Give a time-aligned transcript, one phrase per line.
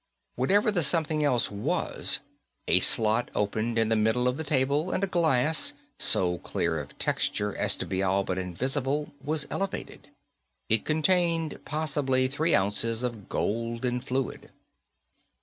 [0.33, 2.21] Whatever the something else was,
[2.67, 6.97] a slot opened in the middle of the table and a glass, so clear of
[6.97, 10.09] texture as to be all but invisible, was elevated.
[10.69, 14.49] It contained possibly three ounces of golden fluid.